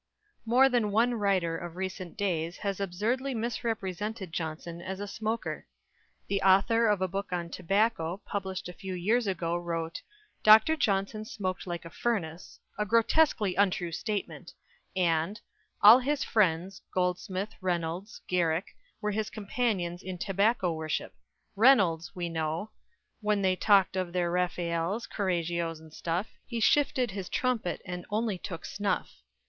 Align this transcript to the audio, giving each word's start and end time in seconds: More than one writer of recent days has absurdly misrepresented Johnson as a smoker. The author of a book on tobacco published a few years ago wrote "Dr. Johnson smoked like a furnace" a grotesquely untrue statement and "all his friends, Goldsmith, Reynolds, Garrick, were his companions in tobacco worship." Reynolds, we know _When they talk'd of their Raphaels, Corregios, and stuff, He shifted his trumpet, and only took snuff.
More 0.47 0.67
than 0.67 0.89
one 0.91 1.13
writer 1.13 1.55
of 1.55 1.75
recent 1.75 2.17
days 2.17 2.57
has 2.57 2.79
absurdly 2.79 3.35
misrepresented 3.35 4.33
Johnson 4.33 4.81
as 4.81 4.99
a 4.99 5.07
smoker. 5.07 5.67
The 6.27 6.41
author 6.41 6.87
of 6.87 7.03
a 7.03 7.07
book 7.07 7.27
on 7.31 7.51
tobacco 7.51 8.19
published 8.25 8.67
a 8.67 8.73
few 8.73 8.95
years 8.95 9.27
ago 9.27 9.55
wrote 9.55 10.01
"Dr. 10.41 10.75
Johnson 10.75 11.23
smoked 11.23 11.67
like 11.67 11.85
a 11.85 11.91
furnace" 11.91 12.59
a 12.79 12.83
grotesquely 12.87 13.53
untrue 13.53 13.91
statement 13.91 14.51
and 14.95 15.39
"all 15.83 15.99
his 15.99 16.23
friends, 16.23 16.81
Goldsmith, 16.91 17.53
Reynolds, 17.61 18.21
Garrick, 18.27 18.69
were 19.01 19.11
his 19.11 19.29
companions 19.29 20.01
in 20.01 20.17
tobacco 20.17 20.73
worship." 20.73 21.13
Reynolds, 21.55 22.15
we 22.15 22.27
know 22.27 22.71
_When 23.23 23.43
they 23.43 23.55
talk'd 23.55 23.95
of 23.95 24.13
their 24.13 24.31
Raphaels, 24.31 25.05
Corregios, 25.05 25.79
and 25.79 25.93
stuff, 25.93 26.25
He 26.47 26.59
shifted 26.59 27.11
his 27.11 27.29
trumpet, 27.29 27.83
and 27.85 28.07
only 28.09 28.39
took 28.39 28.65
snuff. 28.65 29.21